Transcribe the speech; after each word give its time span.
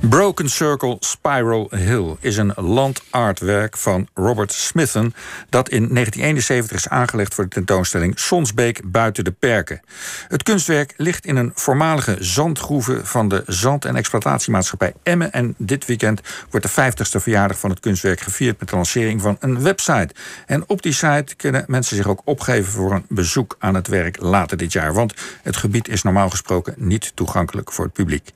Broken 0.00 0.48
Circle 0.48 0.96
Spiral 1.00 1.70
Hill 1.70 2.16
is 2.20 2.36
een 2.36 2.52
landartwerk 2.56 3.76
van 3.76 4.08
Robert 4.14 4.52
Smithen... 4.52 5.14
dat 5.48 5.68
in 5.68 5.94
1971 5.94 6.76
is 6.76 6.88
aangelegd 6.88 7.34
voor 7.34 7.44
de 7.44 7.50
tentoonstelling 7.50 8.18
Sonsbeek 8.18 8.80
buiten 8.90 9.24
de 9.24 9.30
perken. 9.30 9.80
Het 10.28 10.42
kunstwerk 10.42 10.94
ligt 10.96 11.26
in 11.26 11.36
een 11.36 11.50
voormalige 11.54 12.16
zandgroeve 12.20 13.00
van 13.06 13.28
de 13.28 13.42
zand- 13.46 13.84
en 13.84 13.96
exploitatiemaatschappij 13.96 14.92
Emmen... 15.02 15.32
en 15.32 15.54
dit 15.56 15.86
weekend 15.86 16.20
wordt 16.50 16.74
de 16.74 16.92
50ste 16.92 17.22
verjaardag 17.22 17.58
van 17.58 17.70
het 17.70 17.80
kunstwerk 17.80 18.20
gevierd... 18.20 18.60
met 18.60 18.68
de 18.68 18.76
lancering 18.76 19.20
van 19.20 19.36
een 19.40 19.62
website. 19.62 20.14
En 20.46 20.64
op 20.66 20.82
die 20.82 20.92
site 20.92 21.36
kunnen 21.36 21.64
mensen 21.66 21.96
zich 21.96 22.08
ook 22.08 22.22
opgeven 22.24 22.72
voor 22.72 22.92
een 22.92 23.06
bezoek 23.08 23.56
aan 23.58 23.74
het 23.74 23.86
werk 23.86 24.20
later 24.20 24.56
dit 24.56 24.72
jaar. 24.72 24.92
Want 24.92 25.14
het 25.42 25.56
gebied 25.56 25.88
is 25.88 26.02
normaal 26.02 26.30
gesproken 26.30 26.74
niet 26.76 27.12
toegankelijk 27.14 27.72
voor 27.72 27.84
het 27.84 27.94
publiek. 27.94 28.32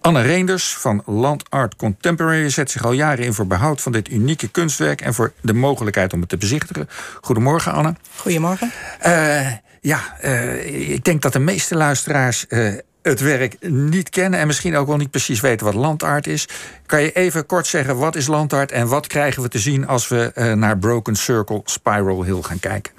Anne 0.00 0.22
Reenders 0.22 0.76
van 0.76 1.02
Land 1.04 1.50
Art 1.50 1.76
Contemporary 1.76 2.50
zet 2.50 2.70
zich 2.70 2.84
al 2.84 2.92
jaren 2.92 3.24
in 3.24 3.34
voor 3.34 3.46
behoud 3.46 3.80
van 3.80 3.92
dit 3.92 4.10
unieke 4.10 4.48
kunstwerk 4.48 5.00
en 5.00 5.14
voor 5.14 5.32
de 5.40 5.54
mogelijkheid 5.54 6.12
om 6.12 6.20
het 6.20 6.28
te 6.28 6.36
bezichtigen. 6.36 6.88
Goedemorgen, 7.20 7.72
Anne. 7.72 7.94
Goedemorgen. 8.16 8.72
Uh, 9.06 9.46
ja, 9.80 10.00
uh, 10.24 10.90
ik 10.90 11.04
denk 11.04 11.22
dat 11.22 11.32
de 11.32 11.38
meeste 11.38 11.76
luisteraars. 11.76 12.46
Uh, 12.48 12.72
het 13.02 13.20
werk 13.20 13.56
niet 13.68 14.10
kennen 14.10 14.40
en 14.40 14.46
misschien 14.46 14.76
ook 14.76 14.86
wel 14.86 14.96
niet 14.96 15.10
precies 15.10 15.40
weten 15.40 15.66
wat 15.66 15.74
landart 15.74 16.26
is. 16.26 16.48
Kan 16.86 17.02
je 17.02 17.12
even 17.12 17.46
kort 17.46 17.66
zeggen 17.66 17.96
wat 17.96 18.16
is 18.16 18.26
landart 18.26 18.72
en 18.72 18.88
wat 18.88 19.06
krijgen 19.06 19.42
we 19.42 19.48
te 19.48 19.58
zien 19.58 19.86
als 19.86 20.08
we 20.08 20.52
naar 20.56 20.78
Broken 20.78 21.16
Circle 21.16 21.60
Spiral 21.64 22.24
Hill 22.24 22.42
gaan 22.42 22.60
kijken? 22.60 22.92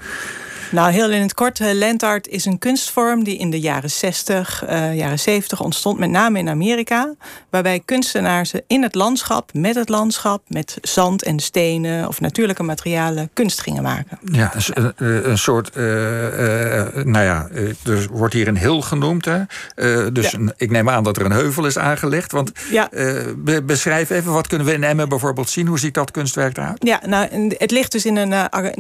Nou, 0.72 0.92
heel 0.92 1.12
in 1.12 1.22
het 1.22 1.34
kort, 1.34 1.60
uh, 1.60 1.72
landart 1.74 2.28
is 2.28 2.46
een 2.46 2.58
kunstvorm 2.58 3.24
die 3.24 3.38
in 3.38 3.50
de 3.50 3.60
jaren 3.60 3.92
60, 3.92 4.64
uh, 4.70 4.96
jaren 4.96 5.20
70 5.20 5.62
ontstond, 5.62 6.00
met 6.00 6.10
name 6.10 6.40
in 6.40 6.50
Amerika. 6.50 7.14
Waarbij 7.50 7.82
kunstenaars 7.86 8.54
in 8.68 8.84
het 8.84 8.96
landschap, 8.96 9.54
met 9.54 9.76
het 9.76 9.90
landschap, 9.90 10.42
met 10.48 10.78
zand 10.82 11.24
en 11.24 11.40
stenen 11.40 12.08
of 12.08 12.22
natuurlijke 12.22 12.64
materialen 12.64 13.30
kunst 13.34 13.62
gingen 13.62 13.84
maken. 13.84 14.20
Ja, 14.32 14.52
een, 14.74 14.94
een 15.30 15.38
soort, 15.38 15.76
uh, 15.76 15.84
nou 17.04 17.24
ja, 17.24 17.48
er 17.84 18.08
wordt 18.12 18.34
hier 18.34 18.48
een 18.48 18.58
hill 18.58 18.82
genoemd. 18.82 19.26
Hè? 19.26 19.42
dus 20.12 20.32
ja. 20.32 20.40
ik 20.58 20.72
neem 20.72 20.90
aan 20.90 21.04
dat 21.04 21.18
er 21.18 21.26
een 21.26 21.32
heuvel 21.32 21.66
is 21.66 21.78
aangelegd. 21.78 22.32
Want 22.32 22.52
ja. 22.70 22.90
beschrijf 23.64 24.10
even, 24.10 24.32
wat 24.32 24.48
kunnen 24.48 24.68
we 24.68 24.74
in 24.74 24.84
Emmen 24.84 25.10
bijvoorbeeld 25.10 25.50
zien? 25.50 25.68
Hoe 25.68 25.80
ziet 25.80 25.94
dat 25.94 26.12
kunstwerk 26.12 26.58
eruit? 26.58 26.84
Ja, 26.84 27.00
nou, 27.06 27.54
het 27.58 27.72
ligt 27.72 27.92
dus 27.92 28.06
in 28.06 28.16
een, 28.16 28.32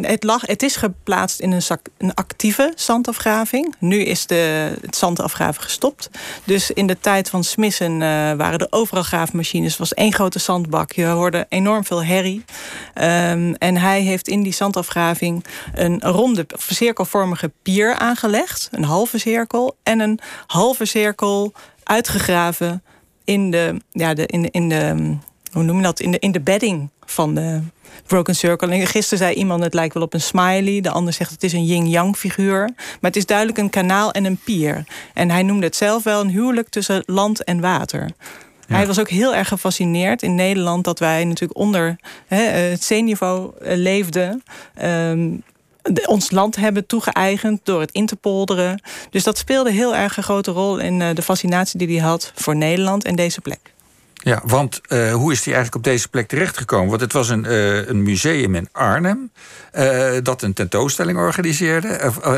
het, 0.01 0.23
lag, 0.23 0.41
het 0.45 0.63
is 0.63 0.75
geplaatst 0.75 1.39
in 1.39 1.51
een 1.51 1.61
een 1.97 2.13
actieve 2.13 2.73
zandafgraving. 2.75 3.75
Nu 3.79 4.01
is 4.01 4.25
de, 4.25 4.73
het 4.81 4.95
zandafgraven 4.95 5.63
gestopt. 5.63 6.09
Dus 6.43 6.71
in 6.71 6.87
de 6.87 6.99
tijd 6.99 7.29
van 7.29 7.43
Smissen 7.43 7.91
uh, 7.91 7.99
waren 8.33 8.59
er 8.59 8.67
overal 8.69 9.03
graafmachines. 9.03 9.77
Was 9.77 9.93
één 9.93 10.13
grote 10.13 10.39
zandbak. 10.39 10.91
Je 10.91 11.05
hoorde 11.05 11.45
enorm 11.49 11.85
veel 11.85 12.03
herrie. 12.03 12.43
Um, 12.93 13.55
en 13.55 13.77
hij 13.77 14.01
heeft 14.01 14.27
in 14.27 14.43
die 14.43 14.53
zandafgraving 14.53 15.45
een 15.73 16.01
ronde, 16.01 16.45
cirkelvormige 16.55 17.51
pier 17.61 17.95
aangelegd. 17.95 18.67
Een 18.71 18.83
halve 18.83 19.17
cirkel. 19.17 19.77
En 19.83 19.99
een 19.99 20.19
halve 20.47 20.85
cirkel 20.85 21.53
uitgegraven 21.83 22.83
in 23.23 23.51
de, 23.51 23.81
ja, 23.91 24.13
de, 24.13 24.25
in 24.25 24.41
de, 24.41 24.49
in 24.51 24.69
de 24.69 25.17
hoe 25.55 25.63
noem 25.63 25.77
je 25.77 25.83
dat? 25.83 25.99
In 25.99 26.11
de, 26.11 26.19
in 26.19 26.31
de 26.31 26.41
bedding 26.41 26.89
van 27.05 27.35
de, 27.35 27.61
Broken 28.07 28.35
Circle. 28.35 28.71
En 28.71 28.87
gisteren 28.87 29.17
zei 29.17 29.35
iemand, 29.35 29.63
het 29.63 29.73
lijkt 29.73 29.93
wel 29.93 30.03
op 30.03 30.13
een 30.13 30.21
smiley. 30.21 30.81
De 30.81 30.89
ander 30.89 31.13
zegt, 31.13 31.31
het 31.31 31.43
is 31.43 31.53
een 31.53 31.65
yin-yang 31.65 32.15
figuur. 32.15 32.69
Maar 32.75 33.11
het 33.11 33.15
is 33.15 33.25
duidelijk 33.25 33.57
een 33.57 33.69
kanaal 33.69 34.11
en 34.11 34.25
een 34.25 34.39
pier. 34.43 34.83
En 35.13 35.31
hij 35.31 35.43
noemde 35.43 35.65
het 35.65 35.75
zelf 35.75 36.03
wel 36.03 36.21
een 36.21 36.29
huwelijk 36.29 36.69
tussen 36.69 37.03
land 37.05 37.43
en 37.43 37.61
water. 37.61 38.09
Hij 38.67 38.87
was 38.87 38.99
ook 38.99 39.09
heel 39.09 39.35
erg 39.35 39.47
gefascineerd 39.47 40.21
in 40.21 40.35
Nederland 40.35 40.83
dat 40.83 40.99
wij 40.99 41.25
natuurlijk 41.25 41.59
onder 41.59 41.95
hè, 42.27 42.41
het 42.43 42.83
zeeniveau 42.83 43.51
eh, 43.61 43.77
leefden. 43.77 44.43
Um, 44.83 45.43
ons 46.05 46.31
land 46.31 46.55
hebben 46.55 46.85
toegeëigend 46.85 47.59
door 47.63 47.79
het 47.79 47.91
in 47.91 48.05
te 48.05 48.15
polderen. 48.15 48.81
Dus 49.09 49.23
dat 49.23 49.37
speelde 49.37 49.71
heel 49.71 49.95
erg 49.95 50.17
een 50.17 50.23
grote 50.23 50.51
rol 50.51 50.77
in 50.77 50.99
uh, 50.99 51.07
de 51.13 51.21
fascinatie 51.21 51.77
die 51.79 51.99
hij 51.99 52.07
had 52.09 52.31
voor 52.35 52.55
Nederland 52.55 53.03
en 53.03 53.15
deze 53.15 53.41
plek. 53.41 53.74
Ja, 54.25 54.41
want 54.45 54.81
uh, 54.87 55.13
hoe 55.13 55.31
is 55.31 55.45
hij 55.45 55.53
eigenlijk 55.53 55.75
op 55.75 55.91
deze 55.93 56.07
plek 56.07 56.27
terechtgekomen? 56.27 56.89
Want 56.89 57.01
het 57.01 57.13
was 57.13 57.29
een, 57.29 57.45
uh, 57.45 57.87
een 57.87 58.03
museum 58.03 58.55
in 58.55 58.69
Arnhem 58.71 59.31
uh, 59.73 60.11
dat 60.23 60.41
een 60.41 60.53
tentoonstelling 60.53 61.17
organiseerde. 61.17 61.87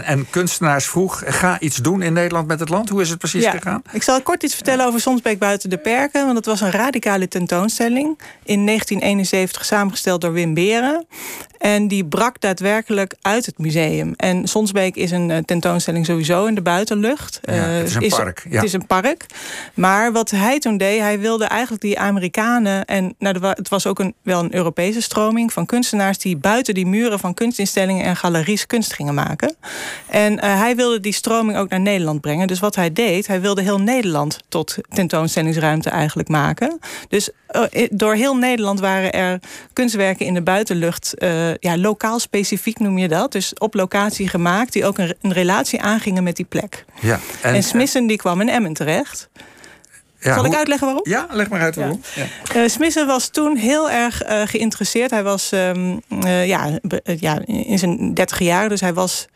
en 0.04 0.30
kunstenaars 0.30 0.86
vroeg, 0.86 1.24
ga 1.26 1.60
iets 1.60 1.78
doen 1.78 2.02
in 2.02 2.14
Nederland 2.14 2.48
met 2.48 2.60
het 2.60 2.70
land. 2.70 2.90
Hoe 2.90 3.02
is 3.02 3.10
het 3.10 3.18
precies 3.18 3.44
ja, 3.44 3.52
gegaan? 3.52 3.82
Ik 3.92 4.04
zal 4.04 4.22
kort 4.22 4.44
iets 4.44 4.56
vertellen 4.56 4.86
over 4.86 5.02
Sonsbeek 5.02 5.40
buiten 5.40 5.70
de 5.70 5.78
perken. 5.78 6.26
Want 6.26 6.38
het 6.38 6.46
was 6.46 6.62
een 6.62 6.72
radicale 6.72 7.28
tentoonstelling. 7.28 8.20
In 8.44 8.66
1971 8.66 9.66
samengesteld 9.66 10.22
door 10.22 10.34
Wim 10.34 10.54
Beren. 10.54 11.06
En 11.58 11.88
die 11.88 12.06
brak 12.06 12.42
daadwerkelijk 12.42 13.16
uit 13.22 13.46
het 13.46 13.58
museum. 13.58 14.14
En 14.16 14.48
Sonsbeek 14.48 14.96
is 14.96 15.12
een 15.12 15.46
tentoonstelling 15.46 16.06
sowieso 16.06 16.46
in 16.46 16.56
de 16.56 16.62
buitenlucht. 16.62 17.40
Ja, 17.42 17.54
het 17.54 17.88
is 17.88 17.96
een 17.96 18.02
is, 18.02 18.16
park. 18.16 18.46
Ja. 18.50 18.56
Het 18.56 18.64
is 18.64 18.74
een 18.74 18.88
park. 18.88 19.26
Maar 19.74 20.12
wat 20.12 20.30
hij 20.30 20.60
toen 20.60 20.78
deed, 20.78 21.00
hij 21.00 21.20
wilde 21.20 21.46
eigenlijk 21.46 21.77
die 21.82 22.00
Amerikanen. 22.00 22.86
En 22.86 23.16
nou, 23.20 23.46
het 23.48 23.70
was 23.70 23.88
ook 23.88 24.00
een, 24.00 24.14
wel 24.22 24.40
een 24.40 24.56
Europese 24.56 25.02
stroming 25.02 25.54
van 25.54 25.66
kunstenaars 25.66 26.18
die 26.18 26.38
buiten 26.38 26.74
die 26.74 26.86
muren 26.86 27.20
van 27.20 27.34
kunstinstellingen 27.34 28.06
en 28.06 28.16
galeries 28.16 28.66
kunst 28.66 28.94
gingen 28.94 29.14
maken. 29.14 29.56
En 30.10 30.34
uh, 30.34 30.40
hij 30.40 30.76
wilde 30.76 31.00
die 31.00 31.14
stroming 31.14 31.58
ook 31.58 31.70
naar 31.70 31.80
Nederland 31.80 32.22
brengen. 32.22 32.48
Dus 32.48 32.60
wat 32.60 32.76
hij 32.76 32.94
deed, 32.94 33.28
hij 33.28 33.42
wilde 33.42 33.62
heel 33.62 33.80
Nederland 33.80 34.40
tot 34.50 34.78
tentoonstellingsruimte 34.90 35.90
eigenlijk 35.90 36.30
maken. 36.30 36.80
Dus 37.10 37.30
uh, 37.72 37.88
door 37.92 38.14
heel 38.14 38.36
Nederland 38.36 38.80
waren 38.80 39.14
er 39.14 39.40
kunstwerken 39.74 40.26
in 40.26 40.34
de 40.34 40.42
buitenlucht, 40.42 41.14
uh, 41.18 41.56
ja, 41.56 41.78
lokaal 41.78 42.20
specifiek 42.20 42.80
noem 42.80 42.98
je 42.98 43.08
dat. 43.08 43.32
Dus 43.32 43.54
op 43.54 43.74
locatie 43.74 44.28
gemaakt, 44.28 44.74
die 44.74 44.86
ook 44.86 44.98
een, 44.98 45.16
een 45.22 45.34
relatie 45.34 45.82
aangingen 45.82 46.24
met 46.24 46.36
die 46.36 46.46
plek. 46.46 46.86
Ja, 47.02 47.20
en, 47.42 47.54
en 47.54 47.64
Smissen 47.64 48.08
die 48.08 48.18
kwam 48.18 48.42
in 48.42 48.50
Emmen 48.50 48.74
terecht. 48.74 49.30
Ja, 50.20 50.34
Zal 50.34 50.44
ik 50.44 50.50
hoe... 50.50 50.58
uitleggen 50.58 50.88
waarom? 50.88 51.06
Ja, 51.10 51.28
leg 51.30 51.50
maar 51.50 51.62
uit 51.62 51.76
waarom. 51.76 52.02
Ja. 52.16 52.26
Ja. 52.54 52.62
Uh, 52.62 52.70
Smissen 52.70 53.08
was 53.08 53.28
toen 53.28 53.56
heel 53.56 53.90
erg 53.90 54.30
uh, 54.30 54.42
geïnteresseerd. 54.46 55.12
Hij 55.12 55.24
was 55.24 55.52
um, 55.52 56.02
uh, 56.24 56.48
ja, 56.48 56.80
ja, 57.04 57.40
in 57.46 57.80
zijn 57.80 58.14
dertig 58.14 58.40
jaar, 58.40 58.70
dus 58.70 58.82
hij 58.82 58.94
was 58.94 59.28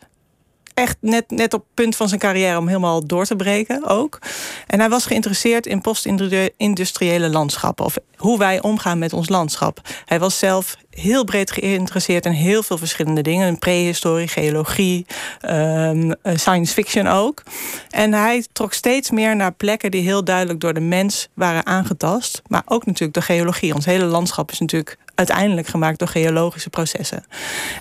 echt 0.82 0.96
net, 1.00 1.30
net 1.30 1.54
op 1.54 1.60
het 1.60 1.74
punt 1.74 1.96
van 1.96 2.08
zijn 2.08 2.20
carrière 2.20 2.58
om 2.58 2.66
helemaal 2.66 3.06
door 3.06 3.24
te 3.24 3.36
breken 3.36 3.86
ook. 3.86 4.18
En 4.66 4.80
hij 4.80 4.88
was 4.88 5.06
geïnteresseerd 5.06 5.66
in 5.66 5.80
post-industriële 5.80 7.28
landschappen. 7.28 7.84
Of 7.84 7.96
hoe 8.16 8.38
wij 8.38 8.62
omgaan 8.62 8.98
met 8.98 9.12
ons 9.12 9.28
landschap. 9.28 9.80
Hij 10.04 10.18
was 10.18 10.38
zelf 10.38 10.76
heel 10.90 11.24
breed 11.24 11.50
geïnteresseerd 11.50 12.26
in 12.26 12.32
heel 12.32 12.62
veel 12.62 12.78
verschillende 12.78 13.22
dingen. 13.22 13.48
In 13.48 13.58
prehistorie, 13.58 14.28
geologie, 14.28 15.06
um, 15.50 16.14
science 16.22 16.72
fiction 16.72 17.06
ook. 17.06 17.42
En 17.90 18.12
hij 18.12 18.44
trok 18.52 18.72
steeds 18.72 19.10
meer 19.10 19.36
naar 19.36 19.52
plekken 19.52 19.90
die 19.90 20.02
heel 20.02 20.24
duidelijk 20.24 20.60
door 20.60 20.74
de 20.74 20.80
mens 20.80 21.28
waren 21.34 21.66
aangetast. 21.66 22.42
Maar 22.46 22.62
ook 22.64 22.86
natuurlijk 22.86 23.14
de 23.14 23.22
geologie. 23.22 23.74
Ons 23.74 23.84
hele 23.84 24.04
landschap 24.04 24.50
is 24.50 24.58
natuurlijk 24.58 24.96
uiteindelijk 25.14 25.66
gemaakt 25.66 25.98
door 25.98 26.08
geologische 26.08 26.70
processen. 26.70 27.24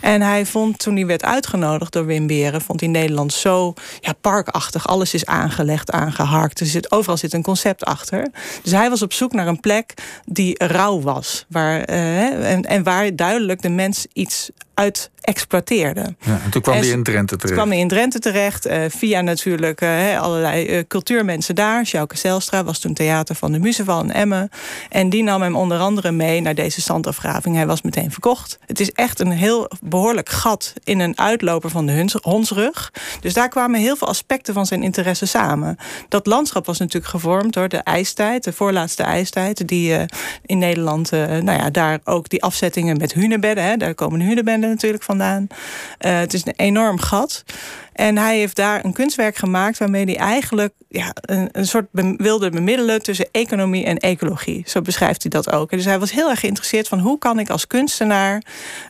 En 0.01 0.21
hij 0.21 0.45
vond, 0.45 0.79
toen 0.79 0.95
hij 0.95 1.05
werd 1.05 1.23
uitgenodigd 1.23 1.93
door 1.93 2.05
Wim 2.05 2.27
Beren... 2.27 2.61
vond 2.61 2.79
hij 2.79 2.89
Nederland 2.89 3.33
zo 3.33 3.73
ja, 3.99 4.13
parkachtig. 4.21 4.87
Alles 4.87 5.13
is 5.13 5.25
aangelegd, 5.25 5.91
aangeharkt. 5.91 6.59
Er 6.59 6.65
zit, 6.65 6.91
overal 6.91 7.17
zit 7.17 7.33
een 7.33 7.43
concept 7.43 7.85
achter. 7.85 8.27
Dus 8.63 8.71
hij 8.71 8.89
was 8.89 9.01
op 9.01 9.13
zoek 9.13 9.33
naar 9.33 9.47
een 9.47 9.59
plek 9.59 9.93
die 10.25 10.55
rauw 10.65 11.01
was. 11.01 11.45
Waar, 11.49 11.81
en, 11.81 12.65
en 12.65 12.83
waar 12.83 13.15
duidelijk 13.15 13.61
de 13.61 13.69
mens 13.69 14.05
iets 14.13 14.49
uit 14.81 15.09
exploiteerde. 15.21 16.15
Ja, 16.19 16.39
en 16.43 16.49
toen 16.49 16.61
kwam 16.61 16.75
hij 16.75 16.87
in 16.87 17.03
Drenthe 17.03 17.35
terecht. 17.35 17.47
Toen 17.47 17.55
kwam 17.55 17.69
hij 17.69 17.79
in 17.79 17.87
Drenthe 17.87 18.19
terecht. 18.19 18.67
Uh, 18.67 18.83
via 18.87 19.21
natuurlijk 19.21 19.81
uh, 19.81 20.21
allerlei 20.21 20.77
uh, 20.77 20.83
cultuurmensen 20.87 21.55
daar. 21.55 21.85
Sjouke 21.85 22.17
Zelstra 22.17 22.63
was 22.63 22.79
toen 22.79 22.93
theater 22.93 23.35
van 23.35 23.51
de 23.51 23.59
Muzeval 23.59 24.01
in 24.01 24.11
Emmen. 24.11 24.49
En 24.89 25.09
die 25.09 25.23
nam 25.23 25.41
hem 25.41 25.55
onder 25.55 25.79
andere 25.79 26.11
mee 26.11 26.41
naar 26.41 26.55
deze 26.55 26.81
zandafgraving. 26.81 27.55
Hij 27.55 27.67
was 27.67 27.81
meteen 27.81 28.11
verkocht. 28.11 28.59
Het 28.65 28.79
is 28.79 28.91
echt 28.91 29.19
een 29.19 29.31
heel 29.31 29.69
behoorlijk 29.81 30.29
gat 30.29 30.73
in 30.83 30.99
een 30.99 31.17
uitloper 31.17 31.69
van 31.69 31.85
de 31.85 32.09
Honsrug. 32.21 32.91
Dus 33.19 33.33
daar 33.33 33.49
kwamen 33.49 33.79
heel 33.79 33.95
veel 33.95 34.07
aspecten 34.07 34.53
van 34.53 34.65
zijn 34.65 34.83
interesse 34.83 35.25
samen. 35.25 35.77
Dat 36.09 36.25
landschap 36.25 36.65
was 36.65 36.79
natuurlijk 36.79 37.11
gevormd 37.11 37.53
door 37.53 37.69
de 37.69 37.77
ijstijd. 37.77 38.43
De 38.43 38.53
voorlaatste 38.53 39.03
ijstijd. 39.03 39.67
Die 39.67 40.05
in 40.45 40.57
Nederland, 40.57 41.11
nou 41.11 41.51
ja, 41.51 41.69
daar 41.69 41.99
ook 42.03 42.29
die 42.29 42.43
afzettingen 42.43 42.97
met 42.97 43.13
hunebedden. 43.13 43.63
Hè, 43.63 43.77
daar 43.77 43.95
komen 43.95 44.19
de 44.19 44.25
hunebedden 44.25 44.70
natuurlijk 44.71 45.03
vandaan. 45.03 45.47
Uh, 45.49 46.19
het 46.19 46.33
is 46.33 46.45
een 46.45 46.53
enorm 46.55 46.99
gat. 46.99 47.43
En 47.93 48.17
hij 48.17 48.37
heeft 48.37 48.55
daar 48.55 48.85
een 48.85 48.93
kunstwerk 48.93 49.35
gemaakt 49.35 49.77
waarmee 49.77 50.05
hij 50.05 50.17
eigenlijk 50.17 50.73
ja, 50.87 51.11
een, 51.21 51.49
een 51.51 51.67
soort 51.67 51.87
wilde 52.17 52.49
bemiddelen 52.49 53.01
tussen 53.01 53.27
economie 53.31 53.85
en 53.85 53.97
ecologie. 53.97 54.63
Zo 54.65 54.81
beschrijft 54.81 55.21
hij 55.21 55.31
dat 55.31 55.51
ook. 55.51 55.69
Dus 55.69 55.85
hij 55.85 55.99
was 55.99 56.11
heel 56.11 56.29
erg 56.29 56.39
geïnteresseerd 56.39 56.87
van 56.87 56.99
hoe 56.99 57.17
kan 57.17 57.39
ik 57.39 57.49
als 57.49 57.67
kunstenaar 57.67 58.43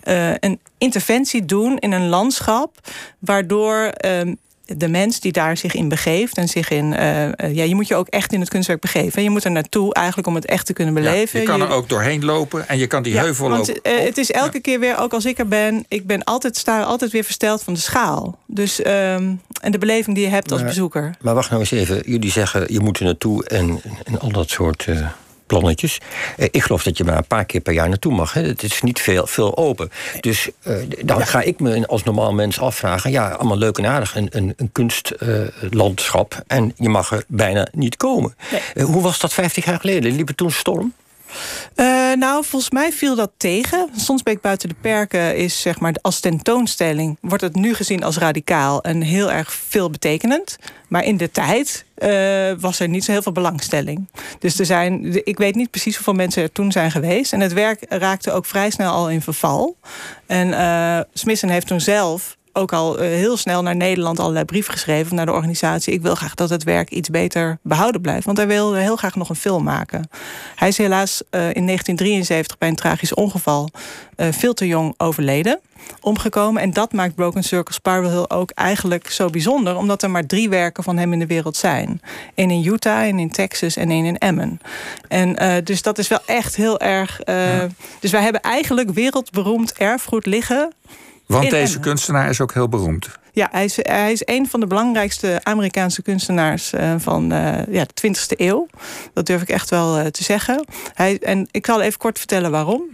uh, 0.03 0.33
een 0.39 0.59
interventie 0.77 1.45
doen 1.45 1.77
in 1.77 1.91
een 1.91 2.07
landschap, 2.07 2.77
waardoor 3.19 3.93
uh, 4.05 4.33
de 4.65 4.87
mens 4.87 5.19
die 5.19 5.31
daar 5.31 5.57
zich 5.57 5.73
in 5.73 5.89
begeeft 5.89 6.37
en 6.37 6.47
zich 6.47 6.69
in. 6.69 6.85
Uh, 6.85 7.55
ja, 7.55 7.63
je 7.63 7.75
moet 7.75 7.87
je 7.87 7.95
ook 7.95 8.07
echt 8.07 8.33
in 8.33 8.39
het 8.39 8.49
kunstwerk 8.49 8.81
begeven. 8.81 9.23
Je 9.23 9.29
moet 9.29 9.43
er 9.43 9.51
naartoe 9.51 9.93
eigenlijk 9.93 10.27
om 10.27 10.35
het 10.35 10.45
echt 10.45 10.65
te 10.65 10.73
kunnen 10.73 10.93
beleven. 10.93 11.39
je 11.39 11.45
kan 11.45 11.61
er 11.61 11.69
ook 11.69 11.89
doorheen 11.89 12.25
lopen 12.25 12.67
en 12.67 12.77
je 12.77 12.87
kan 12.87 13.03
die 13.03 13.17
heuvel 13.17 13.49
want, 13.49 13.67
lopen. 13.67 13.91
Uh, 13.91 14.05
het 14.05 14.17
is 14.17 14.31
elke 14.31 14.59
keer 14.59 14.79
weer, 14.79 14.97
ook 14.97 15.13
als 15.13 15.25
ik 15.25 15.39
er 15.39 15.47
ben, 15.47 15.85
ik 15.87 16.07
ben 16.07 16.23
altijd, 16.23 16.57
sta 16.57 16.81
altijd 16.81 17.11
weer 17.11 17.23
versteld 17.23 17.63
van 17.63 17.73
de 17.73 17.79
schaal. 17.79 18.37
Dus, 18.45 18.79
um, 18.79 19.41
en 19.61 19.71
de 19.71 19.77
beleving 19.77 20.15
die 20.15 20.25
je 20.25 20.31
hebt 20.31 20.51
als 20.51 20.63
bezoeker. 20.63 21.15
Maar 21.21 21.33
wacht 21.33 21.49
nou 21.49 21.61
eens 21.61 21.71
even. 21.71 22.01
Jullie 22.05 22.31
zeggen 22.31 22.73
je 22.73 22.79
moet 22.79 22.99
er 22.99 23.05
naartoe 23.05 23.45
en, 23.45 23.81
en 24.03 24.19
al 24.19 24.31
dat 24.31 24.49
soort 24.49 24.87
plannetjes. 25.51 25.99
Eh, 26.37 26.47
ik 26.51 26.63
geloof 26.63 26.83
dat 26.83 26.97
je 26.97 27.03
maar 27.03 27.17
een 27.17 27.27
paar 27.27 27.45
keer 27.45 27.61
per 27.61 27.73
jaar 27.73 27.89
naartoe 27.89 28.13
mag. 28.13 28.33
Hè. 28.33 28.41
Het 28.41 28.63
is 28.63 28.81
niet 28.81 28.99
veel, 28.99 29.27
veel 29.27 29.57
open. 29.57 29.91
Dus 30.19 30.49
uh, 30.67 30.75
dan 31.05 31.27
ga 31.27 31.41
ik 31.41 31.59
me 31.59 31.87
als 31.87 32.03
normaal 32.03 32.33
mens 32.33 32.59
afvragen... 32.59 33.11
ja, 33.11 33.29
allemaal 33.29 33.57
leuk 33.57 33.77
en 33.77 33.85
aardig, 33.85 34.15
een, 34.15 34.27
een, 34.31 34.53
een 34.57 34.71
kunstlandschap... 34.71 36.43
en 36.47 36.73
je 36.75 36.89
mag 36.89 37.11
er 37.11 37.23
bijna 37.27 37.67
niet 37.71 37.97
komen. 37.97 38.35
Nee. 38.51 38.85
hoe 38.85 39.01
was 39.01 39.19
dat 39.19 39.33
50 39.33 39.65
jaar 39.65 39.79
geleden? 39.79 40.15
Liep 40.15 40.27
het 40.27 40.37
toen 40.37 40.51
storm? 40.51 40.93
Uh, 41.75 41.85
nou, 42.13 42.45
volgens 42.45 42.71
mij 42.71 42.91
viel 42.91 43.15
dat 43.15 43.31
tegen. 43.37 43.89
Sonsbeek 43.95 44.41
buiten 44.41 44.69
de 44.69 44.75
perken 44.81 45.35
is 45.35 45.61
zeg 45.61 45.79
maar 45.79 45.95
als 46.01 46.19
tentoonstelling 46.19 47.17
wordt 47.21 47.43
het 47.43 47.55
nu 47.55 47.73
gezien 47.73 48.03
als 48.03 48.17
radicaal 48.17 48.83
en 48.83 49.01
heel 49.01 49.31
erg 49.31 49.53
veelbetekenend. 49.53 50.57
Maar 50.87 51.03
in 51.03 51.17
de 51.17 51.31
tijd 51.31 51.85
uh, 51.97 52.51
was 52.59 52.79
er 52.79 52.87
niet 52.87 53.03
zo 53.03 53.11
heel 53.11 53.21
veel 53.21 53.31
belangstelling. 53.31 54.07
Dus 54.39 54.59
er 54.59 54.65
zijn, 54.65 55.25
ik 55.25 55.37
weet 55.37 55.55
niet 55.55 55.71
precies 55.71 55.95
hoeveel 55.95 56.13
mensen 56.13 56.43
er 56.43 56.51
toen 56.51 56.71
zijn 56.71 56.91
geweest. 56.91 57.33
En 57.33 57.39
het 57.39 57.53
werk 57.53 57.85
raakte 57.89 58.31
ook 58.31 58.45
vrij 58.45 58.69
snel 58.69 58.91
al 58.91 59.09
in 59.09 59.21
verval. 59.21 59.77
En 60.25 60.47
uh, 60.47 60.99
Smissen 61.13 61.49
heeft 61.49 61.67
toen 61.67 61.81
zelf 61.81 62.37
ook 62.53 62.73
al 62.73 62.97
eh, 62.97 63.07
heel 63.07 63.37
snel 63.37 63.61
naar 63.61 63.75
Nederland 63.75 64.19
allerlei 64.19 64.45
brief 64.45 64.67
geschreven 64.67 65.15
naar 65.15 65.25
de 65.25 65.31
organisatie. 65.31 65.93
Ik 65.93 66.01
wil 66.01 66.15
graag 66.15 66.35
dat 66.35 66.49
het 66.49 66.63
werk 66.63 66.89
iets 66.89 67.09
beter 67.09 67.57
behouden 67.61 68.01
blijft. 68.01 68.25
Want 68.25 68.37
hij 68.37 68.47
wilde 68.47 68.77
heel 68.77 68.95
graag 68.95 69.15
nog 69.15 69.29
een 69.29 69.35
film 69.35 69.63
maken. 69.63 70.09
Hij 70.55 70.67
is 70.67 70.77
helaas 70.77 71.21
uh, 71.21 71.41
in 71.41 71.65
1973 71.65 72.57
bij 72.57 72.69
een 72.69 72.75
tragisch 72.75 73.13
ongeval 73.13 73.69
uh, 74.17 74.27
veel 74.31 74.53
te 74.53 74.67
jong 74.67 74.93
overleden. 74.97 75.59
Omgekomen. 76.01 76.61
En 76.61 76.71
dat 76.71 76.93
maakt 76.93 77.15
Broken 77.15 77.43
Circle 77.43 77.73
Spiral 77.73 78.09
Hill 78.09 78.25
ook 78.27 78.51
eigenlijk 78.51 79.09
zo 79.09 79.29
bijzonder. 79.29 79.75
Omdat 79.75 80.03
er 80.03 80.11
maar 80.11 80.25
drie 80.25 80.49
werken 80.49 80.83
van 80.83 80.97
hem 80.97 81.13
in 81.13 81.19
de 81.19 81.25
wereld 81.25 81.57
zijn. 81.57 82.01
Eén 82.35 82.51
in 82.51 82.65
Utah, 82.65 83.01
één 83.01 83.19
in 83.19 83.31
Texas 83.31 83.75
en 83.75 83.89
één 83.89 84.05
in 84.05 84.17
Emmen. 84.17 84.59
En 85.07 85.63
dus 85.63 85.81
dat 85.81 85.97
is 85.97 86.07
wel 86.07 86.19
echt 86.25 86.55
heel 86.55 86.79
erg. 86.79 87.21
Ja. 87.25 87.67
Dus 87.99 88.11
wij 88.11 88.21
hebben 88.21 88.41
eigenlijk 88.41 88.89
wereldberoemd 88.89 89.73
erfgoed 89.73 90.25
liggen 90.25 90.73
want 91.31 91.49
deze 91.49 91.79
kunstenaar 91.79 92.29
is 92.29 92.41
ook 92.41 92.53
heel 92.53 92.69
beroemd. 92.69 93.09
Ja, 93.33 93.47
hij 93.51 93.63
is, 93.63 93.77
hij 93.81 94.11
is 94.11 94.21
een 94.25 94.47
van 94.47 94.59
de 94.59 94.67
belangrijkste 94.67 95.39
Amerikaanse 95.43 96.01
kunstenaars 96.01 96.73
uh, 96.73 96.93
van 96.97 97.33
uh, 97.33 97.65
ja, 97.69 97.85
de 97.93 98.07
20e 98.07 98.37
eeuw. 98.37 98.67
Dat 99.13 99.25
durf 99.25 99.41
ik 99.41 99.49
echt 99.49 99.69
wel 99.69 99.99
uh, 99.99 100.05
te 100.05 100.23
zeggen. 100.23 100.65
Hij, 100.93 101.19
en 101.19 101.47
ik 101.51 101.65
zal 101.65 101.81
even 101.81 101.99
kort 101.99 102.17
vertellen 102.17 102.51
waarom. 102.51 102.89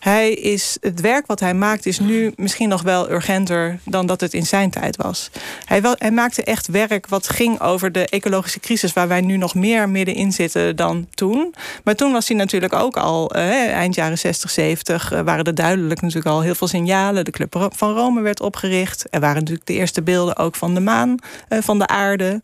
Hij 0.00 0.32
is, 0.32 0.76
het 0.80 1.00
werk 1.00 1.26
wat 1.26 1.40
hij 1.40 1.54
maakt 1.54 1.86
is 1.86 1.98
nu 1.98 2.32
misschien 2.36 2.68
nog 2.68 2.82
wel 2.82 3.10
urgenter 3.10 3.78
dan 3.84 4.06
dat 4.06 4.20
het 4.20 4.34
in 4.34 4.46
zijn 4.46 4.70
tijd 4.70 4.96
was. 4.96 5.30
Hij, 5.64 5.82
wel, 5.82 5.94
hij 5.98 6.10
maakte 6.10 6.44
echt 6.44 6.66
werk 6.66 7.06
wat 7.06 7.28
ging 7.28 7.60
over 7.60 7.92
de 7.92 8.06
ecologische 8.06 8.60
crisis, 8.60 8.92
waar 8.92 9.08
wij 9.08 9.20
nu 9.20 9.36
nog 9.36 9.54
meer 9.54 9.88
middenin 9.88 10.32
zitten 10.32 10.76
dan 10.76 11.06
toen. 11.14 11.54
Maar 11.84 11.94
toen 11.94 12.12
was 12.12 12.28
hij 12.28 12.36
natuurlijk 12.36 12.72
ook 12.72 12.96
al, 12.96 13.30
eh, 13.30 13.72
eind 13.72 13.94
jaren 13.94 14.18
60, 14.18 14.50
70, 14.50 15.12
eh, 15.12 15.20
waren 15.20 15.44
er 15.44 15.54
duidelijk 15.54 16.00
natuurlijk 16.00 16.34
al 16.34 16.40
heel 16.40 16.54
veel 16.54 16.68
signalen. 16.68 17.24
De 17.24 17.30
Club 17.30 17.70
van 17.76 17.94
Rome 17.94 18.20
werd 18.20 18.40
opgericht. 18.40 19.04
Er 19.10 19.20
waren 19.20 19.38
natuurlijk 19.38 19.66
de 19.70 19.76
eerste 19.76 20.02
beelden 20.02 20.36
ook 20.36 20.54
van 20.54 20.74
de 20.74 20.80
maan, 20.80 21.14
eh, 21.48 21.58
van 21.62 21.78
de 21.78 21.86
aarde. 21.86 22.40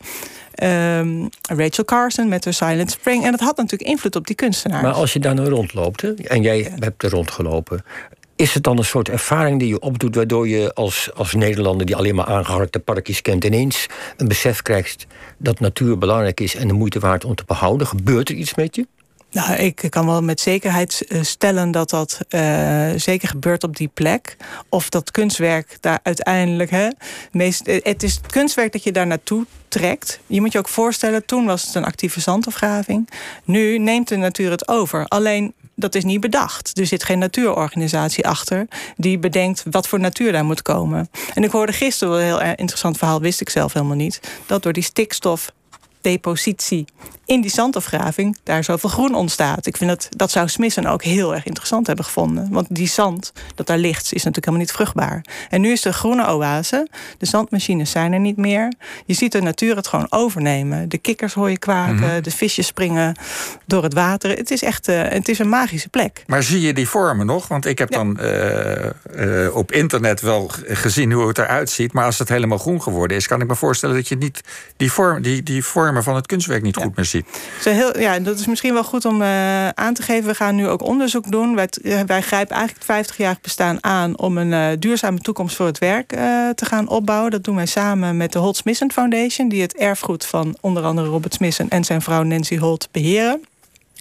Um, 0.63 1.29
Rachel 1.41 1.85
Carson 1.85 2.27
met 2.27 2.43
de 2.43 2.51
Silent 2.51 2.91
Spring. 2.91 3.25
En 3.25 3.31
dat 3.31 3.39
had 3.39 3.57
natuurlijk 3.57 3.89
invloed 3.89 4.15
op 4.15 4.27
die 4.27 4.35
kunstenaars. 4.35 4.83
Maar 4.83 4.93
als 4.93 5.13
je 5.13 5.19
daar 5.19 5.35
nou 5.35 5.49
rondloopt, 5.49 6.01
hè, 6.01 6.13
en 6.13 6.41
jij 6.41 6.71
hebt 6.79 7.03
er 7.03 7.09
rondgelopen... 7.09 7.83
Is 8.35 8.53
het 8.53 8.63
dan 8.63 8.77
een 8.77 8.85
soort 8.85 9.09
ervaring 9.09 9.59
die 9.59 9.67
je 9.67 9.79
opdoet... 9.79 10.15
waardoor 10.15 10.47
je 10.47 10.73
als, 10.73 11.09
als 11.15 11.33
Nederlander 11.33 11.85
die 11.85 11.95
alleen 11.95 12.15
maar 12.15 12.25
aangeharkte 12.25 12.79
parkjes 12.79 13.21
kent... 13.21 13.43
ineens 13.43 13.87
een 14.17 14.27
besef 14.27 14.61
krijgt 14.61 15.07
dat 15.37 15.59
natuur 15.59 15.97
belangrijk 15.97 16.39
is... 16.39 16.55
en 16.55 16.67
de 16.67 16.73
moeite 16.73 16.99
waard 16.99 17.25
om 17.25 17.35
te 17.35 17.43
behouden? 17.45 17.87
Gebeurt 17.87 18.29
er 18.29 18.35
iets 18.35 18.55
met 18.55 18.75
je? 18.75 18.87
Nou, 19.37 19.53
ik 19.53 19.87
kan 19.89 20.05
wel 20.05 20.21
met 20.21 20.39
zekerheid 20.39 21.05
eh, 21.07 21.23
stellen 21.23 21.71
dat 21.71 21.89
dat 21.89 22.19
uh, 22.29 22.89
zeker 22.95 23.27
gebeurt 23.27 23.63
op 23.63 23.75
die 23.75 23.89
plek. 23.93 24.37
Of 24.69 24.89
dat 24.89 25.11
kunstwerk 25.11 25.77
daar 25.81 25.99
uiteindelijk. 26.03 26.69
Hè, 26.69 26.87
meest, 27.31 27.67
eh, 27.67 27.79
het 27.83 28.03
is 28.03 28.15
het 28.15 28.25
kunstwerk 28.25 28.71
dat 28.71 28.83
je 28.83 28.91
daar 28.91 29.07
naartoe 29.07 29.45
trekt. 29.67 30.19
Je 30.27 30.41
moet 30.41 30.51
je 30.51 30.57
ook 30.57 30.67
voorstellen, 30.67 31.25
toen 31.25 31.45
was 31.45 31.65
het 31.65 31.75
een 31.75 31.85
actieve 31.85 32.19
zandafgraving. 32.19 33.09
Nu 33.43 33.77
neemt 33.77 34.07
de 34.07 34.15
natuur 34.15 34.51
het 34.51 34.67
over. 34.67 35.05
Alleen 35.07 35.53
dat 35.75 35.95
is 35.95 36.03
niet 36.03 36.21
bedacht. 36.21 36.79
Er 36.79 36.85
zit 36.85 37.03
geen 37.03 37.19
natuurorganisatie 37.19 38.27
achter 38.27 38.67
die 38.95 39.19
bedenkt 39.19 39.63
wat 39.69 39.87
voor 39.87 39.99
natuur 39.99 40.31
daar 40.31 40.45
moet 40.45 40.61
komen. 40.61 41.09
En 41.33 41.43
ik 41.43 41.51
hoorde 41.51 41.73
gisteren 41.73 42.13
een 42.13 42.25
heel 42.25 42.55
interessant 42.55 42.97
verhaal, 42.97 43.21
wist 43.21 43.41
ik 43.41 43.49
zelf 43.49 43.73
helemaal 43.73 43.95
niet. 43.95 44.19
Dat 44.45 44.63
door 44.63 44.73
die 44.73 44.83
stikstofdepositie 46.07 46.85
in 47.27 47.41
die 47.41 47.51
zandafgraving 47.51 48.37
daar 48.43 48.63
zoveel 48.63 48.89
groen 48.89 49.15
ontstaat. 49.15 49.65
Ik 49.65 49.77
vind 49.77 49.89
dat, 49.89 50.07
dat 50.09 50.31
zou 50.31 50.47
Smissen 50.47 50.85
ook 50.85 51.03
heel 51.03 51.35
erg 51.35 51.45
interessant 51.45 51.87
hebben 51.87 52.05
gevonden. 52.05 52.47
Want 52.51 52.67
die 52.69 52.87
zand 52.87 53.33
dat 53.55 53.67
daar 53.67 53.77
ligt, 53.77 54.05
is 54.05 54.23
natuurlijk 54.23 54.45
helemaal 54.45 54.65
niet 54.65 54.71
vruchtbaar. 54.71 55.25
En 55.49 55.61
nu 55.61 55.71
is 55.71 55.85
er 55.85 55.93
groene 55.93 56.27
oase. 56.27 56.87
De 57.17 57.25
zandmachines 57.25 57.91
zijn 57.91 58.13
er 58.13 58.19
niet 58.19 58.37
meer. 58.37 58.73
Je 59.05 59.13
ziet 59.13 59.31
de 59.31 59.41
natuur 59.41 59.75
het 59.75 59.87
gewoon 59.87 60.07
overnemen. 60.09 60.89
De 60.89 60.97
kikkers 60.97 61.33
hoor 61.33 61.49
je 61.49 61.57
kwaken, 61.57 61.95
mhm. 61.95 62.21
de 62.21 62.31
visjes 62.31 62.67
springen 62.67 63.15
door 63.65 63.83
het 63.83 63.93
water. 63.93 64.29
Het 64.29 64.51
is 64.51 64.63
echt 64.63 64.89
uh, 64.89 65.01
het 65.01 65.27
is 65.27 65.39
een 65.39 65.49
magische 65.49 65.89
plek. 65.89 66.23
Maar 66.27 66.43
zie 66.43 66.61
je 66.61 66.73
die 66.73 66.89
vormen 66.89 67.25
nog? 67.25 67.47
Want 67.47 67.65
ik 67.65 67.77
heb 67.77 67.91
dan 67.91 68.17
uh, 68.21 68.85
uh, 69.15 69.55
op 69.55 69.71
internet 69.71 70.21
wel 70.21 70.51
gezien 70.65 71.11
hoe 71.11 71.27
het 71.27 71.37
eruit 71.37 71.69
ziet. 71.69 71.93
Maar 71.93 72.05
als 72.05 72.19
het 72.19 72.29
helemaal 72.29 72.57
groen 72.57 72.81
geworden 72.81 73.17
is, 73.17 73.27
kan 73.27 73.41
ik 73.41 73.47
me 73.47 73.55
voorstellen 73.55 73.95
dat 73.95 74.07
je 74.07 74.15
niet 74.15 74.41
die, 74.77 74.91
vorm, 74.91 75.21
die, 75.21 75.43
die 75.43 75.63
vormen 75.63 75.96
van 76.03 76.15
het 76.15 76.25
kunstwerk 76.25 76.63
niet 76.63 76.75
ja. 76.75 76.83
goed 76.83 76.95
meer 76.95 77.05
ziet. 77.05 77.25
Zo 77.61 77.69
heel, 77.69 77.99
ja, 77.99 78.19
dat 78.19 78.39
is 78.39 78.47
misschien 78.47 78.73
wel 78.73 78.83
goed 78.83 79.05
om 79.05 79.21
uh, 79.21 79.69
aan 79.69 79.93
te 79.93 80.01
geven. 80.01 80.29
We 80.29 80.35
gaan 80.35 80.55
nu 80.55 80.67
ook 80.67 80.81
onderzoek 80.81 81.31
doen. 81.31 81.55
Wij, 81.55 81.67
eh, 81.83 81.99
wij 82.05 82.21
grijpen 82.21 82.55
eigenlijk 82.55 82.87
het 82.87 83.07
50-jarig 83.07 83.41
bestaan 83.41 83.83
aan 83.83 84.19
om 84.19 84.37
een 84.37 84.51
uh, 84.51 84.79
duurzame 84.79 85.19
toekomst 85.19 85.55
voor 85.55 85.65
het 85.65 85.79
werk 85.79 86.13
uh, 86.13 86.49
te 86.49 86.65
gaan 86.65 86.87
opbouwen. 86.87 87.31
Dat 87.31 87.43
doen 87.43 87.55
wij 87.55 87.65
samen 87.65 88.17
met 88.17 88.31
de 88.31 88.39
Holt 88.39 88.57
Smissen 88.57 88.91
Foundation, 88.91 89.49
die 89.49 89.61
het 89.61 89.75
erfgoed 89.75 90.25
van 90.25 90.57
onder 90.61 90.83
andere 90.83 91.07
Robert 91.07 91.33
Smissen 91.33 91.69
en 91.69 91.83
zijn 91.83 92.01
vrouw 92.01 92.23
Nancy 92.23 92.57
Holt 92.57 92.87
beheren. 92.91 93.41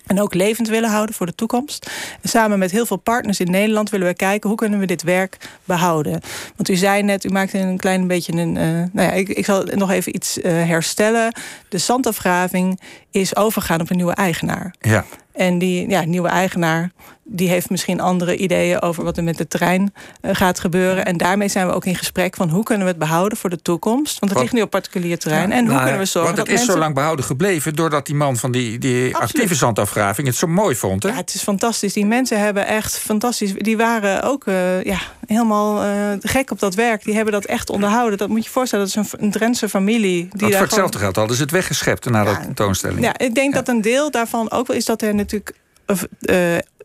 En 0.06 0.20
ook 0.20 0.34
levend 0.34 0.68
willen 0.68 0.90
houden 0.90 1.14
voor 1.14 1.26
de 1.26 1.34
toekomst. 1.34 1.90
En 2.22 2.28
samen 2.28 2.58
met 2.58 2.70
heel 2.70 2.86
veel 2.86 2.96
partners 2.96 3.40
in 3.40 3.50
Nederland 3.50 3.90
willen 3.90 4.06
we 4.06 4.14
kijken 4.14 4.48
hoe 4.48 4.58
kunnen 4.58 4.78
we 4.78 4.86
dit 4.86 5.02
werk 5.02 5.36
behouden. 5.64 6.20
Want 6.56 6.68
u 6.68 6.74
zei 6.74 7.02
net, 7.02 7.24
u 7.24 7.28
maakte 7.28 7.58
een 7.58 7.78
klein 7.78 8.06
beetje 8.06 8.32
een. 8.32 8.56
Uh, 8.56 8.62
nou 8.92 9.08
ja, 9.08 9.10
ik, 9.10 9.28
ik 9.28 9.44
zal 9.44 9.64
nog 9.64 9.90
even 9.90 10.14
iets 10.14 10.38
uh, 10.38 10.44
herstellen. 10.44 11.34
De 11.68 11.78
zandafgraving 11.78 12.80
is 13.10 13.36
overgaan 13.36 13.80
op 13.80 13.90
een 13.90 13.96
nieuwe 13.96 14.14
eigenaar. 14.14 14.74
Ja. 14.80 15.04
En 15.36 15.58
die 15.58 15.88
ja, 15.88 16.04
nieuwe 16.04 16.28
eigenaar 16.28 16.90
die 17.28 17.48
heeft 17.48 17.70
misschien 17.70 18.00
andere 18.00 18.36
ideeën 18.36 18.82
over 18.82 19.04
wat 19.04 19.16
er 19.16 19.24
met 19.24 19.38
het 19.38 19.50
terrein 19.50 19.94
uh, 20.22 20.30
gaat 20.34 20.60
gebeuren. 20.60 21.04
En 21.04 21.16
daarmee 21.16 21.48
zijn 21.48 21.66
we 21.66 21.72
ook 21.72 21.84
in 21.84 21.94
gesprek 21.94 22.36
van 22.36 22.48
hoe 22.48 22.62
kunnen 22.62 22.84
we 22.84 22.90
het 22.90 23.00
behouden 23.00 23.38
voor 23.38 23.50
de 23.50 23.62
toekomst. 23.62 24.18
Want 24.18 24.32
het 24.32 24.40
ligt 24.40 24.52
nu 24.52 24.62
op 24.62 24.70
particulier 24.70 25.18
terrein. 25.18 25.48
Ja, 25.48 25.54
en 25.54 25.60
hoe 25.60 25.68
nou, 25.68 25.82
kunnen 25.82 26.00
we 26.00 26.06
zorgen 26.06 26.36
want 26.36 26.48
het 26.48 26.60
is 26.60 26.66
zo 26.66 26.78
lang 26.78 26.94
behouden 26.94 27.24
gebleven 27.24 27.74
doordat 27.74 28.06
die 28.06 28.14
man 28.14 28.36
van 28.36 28.52
die, 28.52 28.78
die 28.78 29.16
actieve 29.16 29.54
zandafgraving 29.54 30.26
het 30.26 30.36
zo 30.36 30.46
mooi 30.46 30.74
vond. 30.74 31.02
Hè? 31.02 31.08
Ja, 31.08 31.14
het 31.14 31.34
is 31.34 31.42
fantastisch. 31.42 31.92
Die 31.92 32.06
mensen 32.06 32.40
hebben 32.40 32.66
echt 32.66 32.98
fantastisch. 32.98 33.52
Die 33.52 33.76
waren 33.76 34.22
ook 34.22 34.46
uh, 34.46 34.82
ja, 34.82 34.98
helemaal 35.26 35.84
uh, 35.84 35.90
gek 36.20 36.50
op 36.50 36.58
dat 36.58 36.74
werk. 36.74 37.04
Die 37.04 37.14
hebben 37.14 37.32
dat 37.32 37.44
echt 37.44 37.70
onderhouden. 37.70 38.18
Dat 38.18 38.28
moet 38.28 38.44
je 38.44 38.50
voorstellen. 38.50 38.86
Dat 38.86 39.04
is 39.04 39.12
een, 39.12 39.24
een 39.24 39.30
Drentse 39.30 39.68
familie. 39.68 40.28
Die 40.30 40.40
Want 40.40 40.52
voor 40.52 40.62
hetzelfde 40.62 40.98
gewoon... 40.98 41.02
geld 41.02 41.16
hadden 41.16 41.36
ze 41.36 41.42
het 41.42 41.50
weggeschept 41.50 42.10
na 42.10 42.22
ja, 42.22 42.34
de 42.34 42.40
tentoonstelling. 42.40 43.00
Ja, 43.00 43.18
ik 43.18 43.34
denk 43.34 43.54
dat 43.54 43.68
een 43.68 43.80
deel 43.80 44.10
daarvan 44.10 44.50
ook 44.50 44.66
wel 44.66 44.76
is 44.76 44.84
dat 44.84 45.02
er 45.02 45.14
natuurlijk 45.32 45.56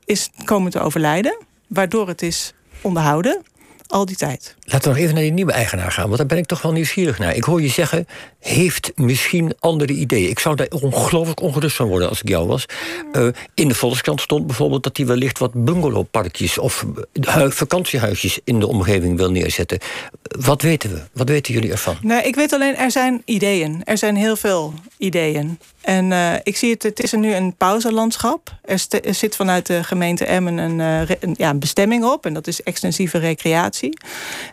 is 0.06 0.30
komen 0.44 0.72
te 0.72 0.80
overlijden, 0.80 1.38
waardoor 1.68 2.08
het 2.08 2.22
is 2.22 2.54
onderhouden 2.82 3.42
al 3.92 4.06
die 4.06 4.16
tijd. 4.16 4.56
Laten 4.64 4.82
we 4.82 4.90
nog 4.90 4.98
even 4.98 5.14
naar 5.14 5.24
die 5.24 5.32
nieuwe 5.32 5.52
eigenaar 5.52 5.92
gaan, 5.92 6.06
want 6.06 6.18
daar 6.18 6.26
ben 6.26 6.38
ik 6.38 6.46
toch 6.46 6.62
wel 6.62 6.72
nieuwsgierig 6.72 7.20
naar. 7.20 7.36
Ik 7.36 7.44
hoor 7.44 7.62
je 7.62 7.68
zeggen, 7.68 8.08
heeft 8.40 8.92
misschien 8.96 9.54
andere 9.60 9.94
ideeën. 9.94 10.30
Ik 10.30 10.40
zou 10.40 10.56
daar 10.56 10.68
ongelooflijk 10.70 11.42
ongerust 11.42 11.76
van 11.76 11.88
worden 11.88 12.10
als 12.10 12.22
ik 12.22 12.28
jou 12.28 12.48
was. 12.48 12.66
Uh, 13.14 13.28
in 13.54 13.68
de 13.68 13.76
Volkskrant 13.76 14.22
stond 14.22 14.48
bijvoorbeeld 14.48 14.84
dat 14.84 14.98
hij 14.98 15.06
wellicht 15.06 15.40
wat 15.40 15.52
bungalowparkjes 15.54 16.58
of 16.58 16.86
vakantiehuisjes 17.50 18.40
in 18.44 18.60
de 18.60 18.68
omgeving 18.68 19.18
wil 19.18 19.32
neerzetten. 19.32 19.80
Wat 20.22 20.62
weten 20.62 20.94
we? 20.94 21.02
Wat 21.14 21.30
weten 21.30 21.54
jullie 21.54 21.72
ervan? 21.72 21.98
Nee, 22.02 22.24
ik 22.24 22.36
weet 22.36 22.54
alleen, 22.54 22.76
er 22.76 22.92
zijn 22.92 23.22
ideeën. 23.26 23.82
Er 23.84 23.98
zijn 23.98 24.16
heel 24.16 24.36
veel 24.36 24.74
ideeën. 25.02 25.60
En 25.82 26.12
uh, 26.12 26.34
ik 26.44 26.58
zie 26.58 26.72
het, 26.72 26.84
het 26.84 27.04
is 27.04 27.12
er 27.12 27.18
nu 27.18 27.34
een 27.34 27.56
pauzelandschap. 27.56 28.56
Er, 28.62 28.86
er 29.04 29.14
zit 29.14 29.36
vanuit 29.36 29.66
de 29.66 29.84
gemeente 29.84 30.26
Emmen 30.26 30.58
een, 30.58 30.80
uh, 30.80 31.16
een, 31.20 31.36
ja, 31.38 31.50
een, 31.50 31.60
bestemming 31.60 32.04
op. 32.04 32.26
En 32.26 32.34
dat 32.34 32.48
is 32.48 32.64
extensieve 32.64 33.18
recreatie. 33.18 33.98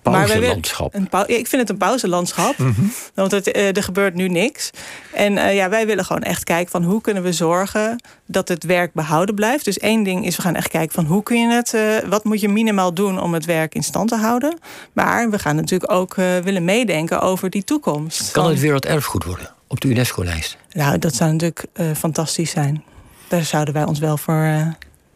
Pauzelandschap? 0.03 0.93
Maar 0.93 1.11
wij, 1.11 1.21
een, 1.25 1.35
ja, 1.35 1.39
ik 1.39 1.47
vind 1.47 1.63
het 1.63 1.71
een 1.71 1.77
pauzelandschap. 1.77 2.59
Mhm. 2.59 2.81
Want 3.15 3.31
het, 3.31 3.57
uh, 3.57 3.77
er 3.77 3.83
gebeurt 3.83 4.15
nu 4.15 4.29
niks. 4.29 4.71
En 5.13 5.55
ja, 5.55 5.69
wij 5.69 5.87
willen 5.87 6.05
gewoon 6.05 6.23
echt 6.23 6.45
kijken 6.45 6.71
van 6.71 6.83
hoe 6.83 7.01
kunnen 7.01 7.23
we 7.23 7.33
zorgen 7.33 8.03
dat 8.27 8.49
het 8.49 8.65
werk 8.65 8.93
behouden 8.93 9.35
blijft. 9.35 9.65
Dus 9.65 9.79
één 9.79 10.03
ding 10.03 10.27
is, 10.27 10.37
we 10.37 10.43
gaan 10.43 10.55
echt 10.55 10.69
kijken 10.69 10.95
van 10.95 11.05
hoe 11.05 11.23
kun 11.23 11.41
je 11.41 11.55
het... 11.55 11.77
wat 12.09 12.25
moet 12.25 12.41
je 12.41 12.49
minimaal 12.49 12.95
doen 12.95 13.21
om 13.21 13.35
het 13.35 13.45
werk 13.45 13.75
in 13.75 13.83
stand 13.83 14.09
te 14.09 14.17
houden. 14.17 14.59
Maar 14.93 15.31
we 15.31 15.39
gaan 15.39 15.57
natuurlijk 15.57 15.93
ook 15.93 16.15
willen 16.15 16.65
meedenken 16.65 17.21
over 17.21 17.51
die 17.51 17.65
toekomst. 17.65 18.31
Kan 18.31 18.49
het 18.49 18.61
werelderfgoed 18.61 19.25
worden? 19.25 19.57
Op 19.69 19.81
de 19.81 19.89
UNESCO-lijst? 19.89 20.57
Nou, 20.73 20.99
dat 20.99 21.15
zou 21.15 21.33
natuurlijk 21.33 21.65
uh, 21.75 21.87
fantastisch 21.97 22.51
zijn. 22.51 22.85
Daar 23.29 23.45
zouden 23.45 23.75
wij 23.75 23.85
ons 23.85 23.99
wel 23.99 24.17
voor. 24.17 24.43
Uh, 24.45 24.67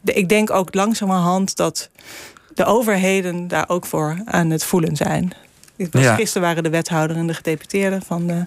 de, 0.00 0.12
ik 0.12 0.28
denk 0.28 0.50
ook 0.50 0.75
langzamerhand 0.75 1.56
dat 1.56 1.90
de 2.54 2.64
overheden 2.64 3.49
daar 3.49 3.68
ook 3.68 3.87
voor 3.87 4.23
aan 4.25 4.50
het 4.50 4.64
voelen 4.64 4.97
zijn. 4.97 5.32
Ja. 5.90 6.14
Gisteren 6.14 6.49
waren 6.49 6.62
de 6.62 6.71
wethouder 6.71 7.16
en 7.16 7.26
de 7.26 7.35
gedeputeerden 7.35 8.02
van 8.02 8.26
de 8.26 8.47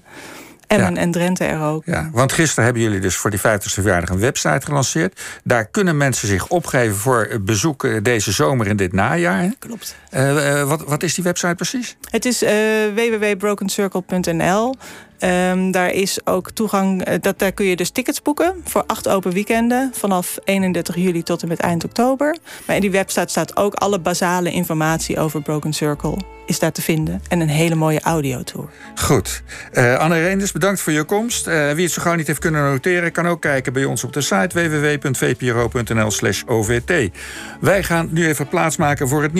Emmen 0.68 0.94
ja. 0.94 1.00
en 1.00 1.12
Drenthe 1.12 1.44
er 1.44 1.62
ook. 1.62 1.86
Ja, 1.86 2.10
want 2.12 2.32
gisteren 2.32 2.64
hebben 2.64 2.82
jullie 2.82 3.00
dus 3.00 3.16
voor 3.16 3.30
die 3.30 3.40
50ste 3.40 3.74
verjaardag 3.74 4.10
een 4.10 4.20
website 4.20 4.66
gelanceerd. 4.66 5.22
Daar 5.44 5.66
kunnen 5.66 5.98
mensen 5.98 6.28
zich 6.28 6.48
opgeven 6.48 6.96
voor 6.96 7.30
bezoek 7.42 8.04
deze 8.04 8.32
zomer 8.32 8.68
en 8.68 8.76
dit 8.76 8.94
najaar. 8.94 9.54
Klopt. 9.60 9.96
Uh, 10.12 10.64
wat, 10.64 10.84
wat 10.84 11.04
is 11.04 11.14
die 11.14 11.24
website 11.24 11.56
precies? 11.56 11.98
Het 12.10 12.26
is 12.26 12.44
uh, 12.44 12.50
www.brokencircle.nl. 12.96 14.76
Um, 15.20 15.72
daar 15.72 15.92
is 15.92 16.20
ook 16.24 16.52
toegang, 16.52 17.08
uh, 17.08 17.14
dat, 17.22 17.40
daar 17.40 17.52
kun 17.52 17.66
je 17.66 17.76
dus 17.76 17.90
tickets 17.90 18.22
boeken 18.22 18.56
voor 18.64 18.84
acht 18.88 19.08
open 19.08 19.32
weekenden 19.32 19.92
vanaf 19.94 20.38
31 20.44 20.96
juli 20.96 21.24
tot 21.24 21.42
en 21.42 21.48
met 21.48 21.60
eind 21.60 21.84
oktober. 21.84 22.38
Maar 22.66 22.76
in 22.76 22.82
die 22.82 22.92
website 22.92 23.30
staat 23.30 23.58
ook 23.58 23.74
alle 23.74 24.00
basale 24.00 24.52
informatie 24.52 25.20
over 25.20 25.42
Broken 25.42 25.74
Circle 25.74 26.18
is 26.46 26.60
daar 26.60 26.72
te 26.72 26.82
vinden. 26.82 27.22
En 27.28 27.40
een 27.40 27.50
hele 27.50 27.76
mooie 27.76 28.02
audiotour. 28.02 28.70
Goed. 28.96 29.44
Uh, 29.74 29.98
Anne 29.98 30.22
Reenders, 30.22 30.52
bedankt 30.52 30.82
voor 30.82 30.94
je 30.94 31.04
komst. 31.04 31.48
Uh, 31.48 31.72
wie 31.72 31.84
het 31.84 31.94
zo 31.94 32.02
gauw 32.02 32.16
niet 32.16 32.28
heeft 32.28 32.40
kunnen 32.40 32.64
noteren... 32.64 33.12
kan 33.12 33.28
ook 33.28 33.42
kijken 33.42 33.74
bij 33.74 33.86
ons 33.86 34.04
op 34.04 34.14
de 34.14 34.22
site 34.22 34.70
www.vpro.nl 34.70 36.12
OVT. 36.46 37.12
Wij 37.60 37.84
gaan 37.84 38.08
nu 38.12 38.28
even 38.28 38.48
plaatsmaken 38.48 39.08
voor 39.08 39.22
het 39.22 39.32
nieuws. 39.32 39.34